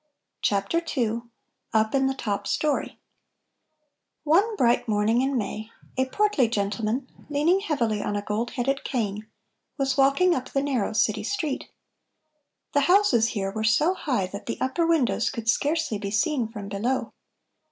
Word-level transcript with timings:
CHAPTER 0.41 0.81
II 0.97 1.19
UP 1.73 1.93
IN 1.93 2.07
THE 2.07 2.15
TOP 2.15 2.47
STORY 2.47 2.97
One 4.23 4.55
bright 4.55 4.87
morning 4.87 5.21
in 5.21 5.37
May, 5.37 5.69
a 5.95 6.05
portly 6.07 6.47
gentleman, 6.47 7.07
leaning 7.29 7.59
heavily 7.59 8.01
on 8.01 8.15
a 8.15 8.23
gold 8.23 8.49
headed 8.53 8.83
cane, 8.83 9.27
was 9.77 9.97
walking 9.97 10.33
up 10.33 10.49
the 10.49 10.63
narrow 10.63 10.93
city 10.93 11.21
street. 11.23 11.69
The 12.73 12.79
houses 12.89 13.27
here 13.37 13.51
were 13.51 13.63
so 13.63 13.93
high 13.93 14.25
that 14.25 14.47
the 14.47 14.59
upper 14.59 14.87
windows 14.87 15.29
could 15.29 15.47
scarcely 15.47 15.99
be 15.99 16.09
seen 16.09 16.47
from 16.47 16.67
below. 16.67 17.13